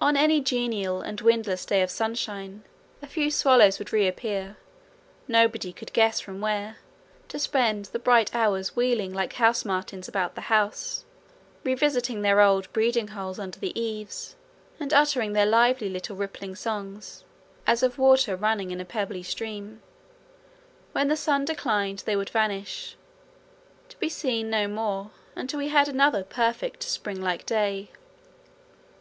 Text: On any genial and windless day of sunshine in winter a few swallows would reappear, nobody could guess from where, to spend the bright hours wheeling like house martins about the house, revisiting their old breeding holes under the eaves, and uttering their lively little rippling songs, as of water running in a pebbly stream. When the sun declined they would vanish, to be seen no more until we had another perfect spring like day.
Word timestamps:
On 0.00 0.16
any 0.16 0.40
genial 0.40 1.00
and 1.00 1.20
windless 1.20 1.66
day 1.66 1.82
of 1.82 1.90
sunshine 1.90 2.40
in 2.40 2.52
winter 2.58 2.66
a 3.02 3.06
few 3.08 3.32
swallows 3.32 3.80
would 3.80 3.92
reappear, 3.92 4.58
nobody 5.26 5.72
could 5.72 5.92
guess 5.92 6.20
from 6.20 6.40
where, 6.40 6.76
to 7.26 7.36
spend 7.40 7.86
the 7.86 7.98
bright 7.98 8.32
hours 8.32 8.76
wheeling 8.76 9.12
like 9.12 9.32
house 9.32 9.64
martins 9.64 10.06
about 10.06 10.36
the 10.36 10.42
house, 10.42 11.04
revisiting 11.64 12.22
their 12.22 12.40
old 12.40 12.72
breeding 12.72 13.08
holes 13.08 13.40
under 13.40 13.58
the 13.58 13.76
eaves, 13.76 14.36
and 14.78 14.94
uttering 14.94 15.32
their 15.32 15.44
lively 15.46 15.88
little 15.88 16.14
rippling 16.14 16.54
songs, 16.54 17.24
as 17.66 17.82
of 17.82 17.98
water 17.98 18.36
running 18.36 18.70
in 18.70 18.80
a 18.80 18.84
pebbly 18.84 19.24
stream. 19.24 19.82
When 20.92 21.08
the 21.08 21.16
sun 21.16 21.44
declined 21.44 22.04
they 22.06 22.14
would 22.14 22.30
vanish, 22.30 22.96
to 23.88 23.98
be 23.98 24.08
seen 24.10 24.48
no 24.48 24.68
more 24.68 25.10
until 25.34 25.58
we 25.58 25.70
had 25.70 25.88
another 25.88 26.22
perfect 26.22 26.84
spring 26.84 27.20
like 27.20 27.44
day. 27.44 27.90